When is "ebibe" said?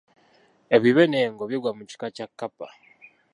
0.75-1.03